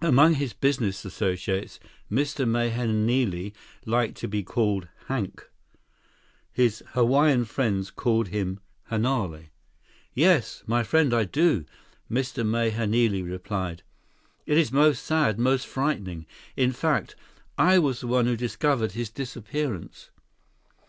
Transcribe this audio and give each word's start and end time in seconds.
Among 0.00 0.34
his 0.34 0.52
business 0.52 1.04
associates, 1.04 1.80
Mr. 2.08 2.46
Mahenili 2.48 3.52
liked 3.84 4.16
to 4.18 4.28
be 4.28 4.44
called 4.44 4.86
Hank. 5.08 5.50
His 6.52 6.84
Hawaiian 6.92 7.46
friends 7.46 7.90
called 7.90 8.28
him 8.28 8.60
Hanale. 8.92 9.48
26 9.50 9.50
"Yes, 10.14 10.62
my 10.68 10.84
friend, 10.84 11.12
I 11.12 11.24
do," 11.24 11.64
Mr. 12.08 12.46
Mahenili 12.46 13.24
replied. 13.28 13.82
"It 14.46 14.56
is 14.56 14.70
most 14.70 15.02
sad, 15.04 15.40
most 15.40 15.66
frightening. 15.66 16.26
In 16.56 16.70
fact, 16.70 17.16
I 17.58 17.80
was 17.80 17.98
the 18.02 18.06
one 18.06 18.26
who 18.26 18.36
discovered 18.36 18.92
his 18.92 19.10
disappearance." 19.10 20.10